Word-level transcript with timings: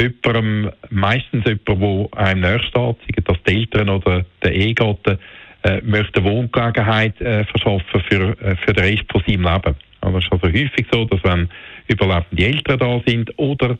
jemandem, 0.00 0.70
meistens 0.90 1.44
jemandem, 1.44 2.08
der 2.10 2.18
einem 2.18 2.40
näher 2.40 2.62
steht, 2.62 2.96
sei 3.06 3.22
das 3.24 3.36
die 3.46 3.56
Eltern 3.56 3.88
oder 3.88 4.24
der 4.42 4.52
Ehegatte, 4.52 5.18
äh, 5.62 5.80
möchte 5.82 6.24
Wohngelegenheit 6.24 7.20
äh, 7.20 7.44
verschaffen 7.44 8.02
für, 8.08 8.38
äh, 8.40 8.56
für 8.56 8.72
den 8.72 8.84
Rest 8.84 9.04
von 9.12 9.22
seinem 9.26 9.44
Leben. 9.44 9.76
Also 10.00 10.18
es 10.18 10.24
ist 10.24 10.32
also 10.32 10.46
häufig 10.46 10.86
so, 10.90 11.04
dass 11.04 11.22
wenn 11.22 11.48
überlebende 11.88 12.46
Eltern 12.46 12.78
da 12.78 13.00
sind 13.06 13.38
oder 13.38 13.76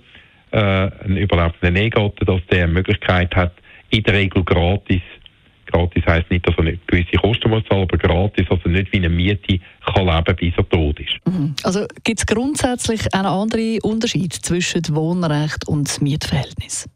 äh, 0.50 0.90
ein 1.04 1.16
überlebender 1.16 1.80
Ehegatte, 1.80 2.24
dass 2.24 2.40
der 2.50 2.64
eine 2.64 2.72
Möglichkeit 2.74 3.34
hat, 3.34 3.54
in 3.88 4.02
der 4.02 4.14
Regel 4.14 4.44
gratis 4.44 5.02
Gratis 5.70 6.04
heisst 6.06 6.30
nicht, 6.30 6.46
dass 6.46 6.54
er 6.56 6.64
nicht 6.64 6.86
gewisse 6.86 7.16
Kosten 7.16 7.50
muss 7.50 7.64
zahlen, 7.68 7.82
aber 7.82 7.98
gratis, 7.98 8.46
also 8.50 8.68
nicht 8.68 8.92
wie 8.92 8.98
eine 8.98 9.08
Miete 9.08 9.60
kann 9.84 10.06
leben, 10.06 10.36
bis 10.36 10.54
er 10.56 10.68
tot 10.68 11.00
ist. 11.00 11.16
Mhm. 11.26 11.54
Also 11.62 11.86
gibt 12.04 12.18
es 12.18 12.26
grundsätzlich 12.26 13.12
einen 13.14 13.26
anderen 13.26 13.78
Unterschied 13.82 14.32
zwischen 14.32 14.82
Wohnrecht 14.94 15.66
und 15.68 16.00
Mietverhältnis? 16.02 16.88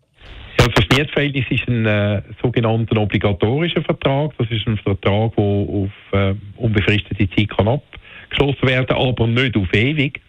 Ja, 0.60 0.68
das 0.68 0.84
Mietverhältnis 0.96 1.44
ist 1.50 1.68
ein 1.68 1.86
äh, 1.86 2.22
sogenannter 2.42 3.00
obligatorischer 3.00 3.82
Vertrag. 3.82 4.32
Das 4.38 4.50
ist 4.50 4.66
ein 4.66 4.78
Vertrag, 4.78 5.34
der 5.36 5.44
auf 5.44 5.90
äh, 6.12 6.34
unbefristete 6.56 7.28
Zeit 7.30 7.50
kann 7.56 7.68
abgeschlossen 7.68 8.68
werden 8.68 8.86
kann, 8.86 8.96
aber 8.96 9.26
nicht 9.26 9.56
auf 9.56 9.72
ewig. 9.72 10.20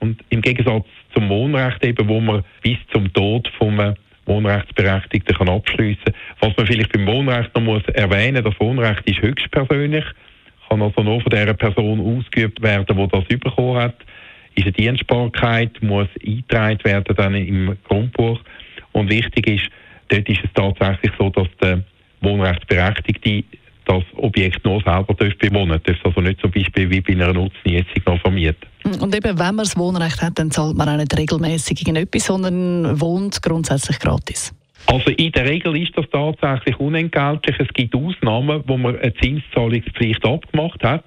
Und 0.00 0.22
im 0.28 0.42
Gegensatz 0.42 0.86
zum 1.14 1.28
Wohnrecht 1.28 1.84
eben, 1.84 2.08
wo 2.08 2.20
man 2.20 2.44
bis 2.62 2.78
zum 2.92 3.12
Tod 3.12 3.50
vom 3.58 3.94
Wohnrechtsberechtigten 4.26 5.36
kann 5.36 5.48
abschliessen. 5.48 6.12
Was 6.40 6.56
man 6.56 6.66
vielleicht 6.66 6.92
beim 6.92 7.06
Wohnrecht 7.06 7.54
noch 7.54 7.62
muss 7.62 7.82
erwähnen, 7.94 8.44
das 8.44 8.58
Wohnrecht 8.60 9.02
ist 9.08 9.22
höchstpersönlich, 9.22 10.04
kann 10.68 10.82
also 10.82 11.02
nur 11.02 11.20
von 11.20 11.30
der 11.30 11.54
Person 11.54 12.00
ausgeübt 12.00 12.60
werden, 12.60 12.86
die 12.88 13.08
das 13.08 13.24
bekommen 13.38 13.76
hat. 13.76 13.96
Ist 14.56 14.64
eine 14.64 14.72
Dienstbarkeit, 14.72 15.82
muss 15.82 16.08
eingetragen 16.24 16.78
werden 16.82 17.16
dann 17.16 17.34
im 17.34 17.76
Grundbuch. 17.88 18.40
Und 18.92 19.10
wichtig 19.10 19.46
ist, 19.46 19.68
dort 20.08 20.28
ist 20.28 20.44
es 20.44 20.50
tatsächlich 20.54 21.12
so, 21.18 21.30
dass 21.30 21.48
der 21.62 21.82
Wohnrechtsberechtigte 22.20 23.44
das 23.86 24.02
Objekt 24.16 24.64
nur 24.64 24.82
selber 24.82 25.14
bewohnen 25.14 25.80
darf. 25.82 25.96
also 26.04 26.20
nicht 26.20 26.40
zum 26.40 26.50
Beispiel 26.50 26.90
wie 26.90 27.00
bei 27.00 27.12
einer 27.12 27.32
Nutznießung 27.32 28.02
noch 28.06 28.20
vermieten. 28.20 28.68
Und 29.00 29.14
eben, 29.14 29.38
wenn 29.38 29.54
man 29.54 29.58
das 29.58 29.76
Wohnrecht 29.76 30.20
hat, 30.22 30.38
dann 30.38 30.50
zahlt 30.50 30.76
man 30.76 30.88
auch 30.88 30.96
nicht 30.96 31.16
regelmäßig 31.16 31.80
irgendetwas, 31.80 32.26
sondern 32.26 33.00
wohnt 33.00 33.42
grundsätzlich 33.42 33.98
gratis. 33.98 34.54
Also 34.86 35.10
in 35.10 35.32
der 35.32 35.48
Regel 35.48 35.76
ist 35.76 35.96
das 35.96 36.06
tatsächlich 36.12 36.78
unentgeltlich. 36.78 37.56
Es 37.58 37.68
gibt 37.74 37.94
Ausnahmen, 37.94 38.62
wo 38.66 38.76
man 38.76 38.96
eine 38.98 39.14
Zinszahlungspflicht 39.14 40.24
abgemacht 40.24 40.82
hat. 40.84 41.04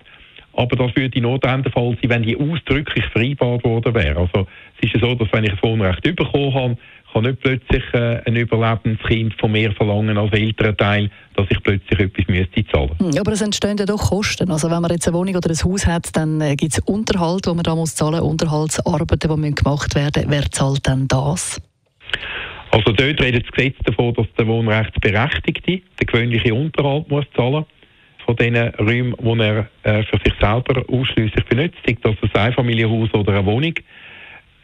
Aber 0.60 0.76
das 0.76 0.94
würde 0.94 1.22
der 1.22 1.72
Fall 1.72 1.98
sein, 2.02 2.10
wenn 2.10 2.24
die 2.24 2.36
ausdrücklich 2.36 3.06
vereinbart 3.14 3.64
worden 3.64 3.96
wäre. 3.96 4.20
Also 4.20 4.46
es 4.78 4.90
ist 4.90 4.96
ja 4.96 5.08
so, 5.08 5.16
dass 5.16 5.32
wenn 5.32 5.46
ich 5.46 5.54
ein 5.54 5.60
Wohnrecht 5.62 6.04
bekommen 6.04 6.54
habe, 6.54 6.78
kann 7.14 7.24
nicht 7.24 7.40
plötzlich 7.40 7.84
äh, 7.94 8.22
ein 8.26 8.36
Überlebenskind 8.36 9.34
von 9.40 9.54
mir 9.54 9.72
verlangen 9.72 10.18
als 10.18 10.34
Elternteil, 10.34 11.10
dass 11.38 11.48
ich 11.50 11.64
plötzlich 11.64 11.98
etwas 11.98 12.28
müsste 12.28 12.68
zahlen 12.68 12.90
müsste. 12.90 13.06
Hm, 13.06 13.22
aber 13.22 13.32
es 13.32 13.42
entstehen 13.42 13.78
ja 13.78 13.86
doch 13.86 14.10
Kosten. 14.10 14.52
Also 14.52 14.70
wenn 14.70 14.82
man 14.82 14.92
jetzt 14.92 15.08
eine 15.08 15.16
Wohnung 15.16 15.38
oder 15.38 15.50
ein 15.50 15.56
Haus 15.56 15.88
hat, 15.88 16.14
dann 16.14 16.42
äh, 16.42 16.58
gibt 16.58 16.74
es 16.74 16.80
Unterhalt, 16.80 17.48
wo 17.48 17.54
man 17.54 17.64
da 17.64 17.74
muss 17.74 17.96
zahlen, 17.96 18.20
Unterhaltsarbeiten, 18.20 19.30
die 19.30 19.38
müssen 19.40 19.56
gemacht 19.56 19.96
werden. 19.96 20.26
Wer 20.28 20.52
zahlt 20.52 20.86
denn 20.86 21.08
das? 21.08 21.62
Also 22.72 22.92
dort 22.92 23.22
redet 23.22 23.46
das 23.48 23.52
Gesetz 23.54 23.78
davon, 23.86 24.14
dass 24.14 24.28
der 24.38 24.46
Wohnrechtsberechtigte 24.46 25.72
den 25.72 26.06
gewöhnliche 26.06 26.54
Unterhalt 26.54 27.10
muss 27.10 27.26
zahlen 27.34 27.66
von 28.30 28.36
den 28.36 28.56
Räumen, 28.56 29.16
die 29.20 29.42
er 29.42 29.68
äh, 29.82 30.04
für 30.04 30.20
sich 30.24 30.36
selber 30.40 30.84
ausschließlich 30.88 31.46
benutzt, 31.46 31.78
sei 31.84 31.98
das 32.00 32.16
ein 32.22 32.42
Einfamilienhaus 32.42 33.12
oder 33.16 33.34
eine 33.34 33.46
Wohnung. 33.48 33.74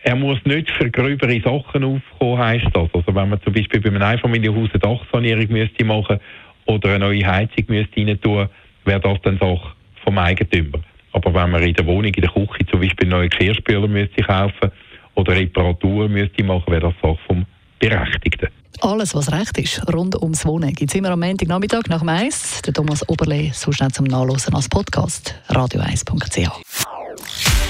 Er 0.04 0.16
muss 0.16 0.38
nicht 0.46 0.70
für 0.70 0.92
gröbere 0.92 1.42
Sachen 1.42 1.84
aufkommen, 1.84 2.38
heisst 2.38 2.68
das. 2.74 2.90
Also 2.94 3.16
wenn 3.16 3.30
man 3.30 3.42
zum 3.42 3.54
Beispiel 3.54 3.82
bei 3.82 3.90
einem 3.90 4.04
Einfamilienhaus 4.04 4.70
eine 4.72 4.80
Dachsanierung 4.80 5.48
müsste 5.50 5.84
machen 5.84 6.20
oder 6.68 6.90
eine 6.90 7.06
neue 7.06 7.26
Heizung 7.26 7.66
müsste 7.70 8.06
rein 8.06 8.22
tun, 8.22 8.48
wäre 8.84 9.00
das 9.00 9.18
dann 9.24 9.40
Sache 9.40 9.72
vom 10.04 10.16
Eigentümer. 10.20 10.82
Aber 11.14 11.34
wenn 11.34 11.50
man 11.50 11.64
in 11.64 11.74
der 11.74 11.88
Wohnung, 11.88 12.14
in 12.14 12.22
der 12.22 12.30
Küche 12.30 12.68
zum 12.70 12.82
Beispiel 12.82 13.08
neue 13.08 13.30
Geschirrspüler 13.30 13.88
müsste 13.88 14.22
kaufen 14.22 14.70
oder 15.16 15.36
Reparaturen 15.36 16.12
müsste 16.12 16.44
machen, 16.44 16.72
wäre 16.72 16.82
das 16.82 16.94
Sache 17.02 17.18
vom 17.26 17.48
Berechtigten. 17.80 18.50
Alles, 18.82 19.16
was 19.16 19.32
recht 19.32 19.58
ist, 19.58 19.82
rund 19.94 20.22
ums 20.22 20.46
Wohnen, 20.46 20.74
gibt 20.74 20.92
es 20.92 20.96
immer 20.98 21.12
am 21.12 21.22
Montagnachmittag 21.22 21.84
nach 21.88 22.00
dem 22.00 22.10
Eis. 22.10 22.62
Der 22.66 22.74
Thomas 22.74 23.08
Oberle, 23.08 23.52
so 23.54 23.72
schnell 23.72 23.92
zum 23.92 24.06
Nachlesen 24.06 24.54
als 24.54 24.68
Podcast. 24.68 25.36
radio1.ch 25.50 26.50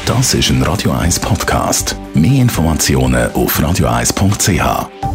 Das 0.06 0.34
ist 0.34 0.50
ein 0.50 0.64
Radio 0.64 0.92
1 0.92 1.20
Podcast. 1.20 1.96
Mehr 2.14 2.42
Informationen 2.42 3.32
auf 3.34 3.60
radio1.ch. 3.60 5.15